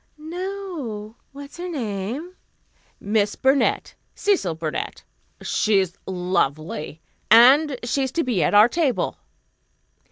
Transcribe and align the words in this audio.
"No. 0.17 1.15
What's 1.31 1.57
her 1.57 1.69
name?" 1.69 2.35
"Miss 2.99 3.35
Burnett 3.35 3.93
Cecil 4.15 4.55
Burnett. 4.55 5.03
She's 5.43 5.95
lovely. 6.07 7.01
And 7.29 7.77
she's 7.83 8.11
to 8.13 8.23
be 8.23 8.41
at 8.41 8.55
our 8.55 8.67
table." 8.67 9.17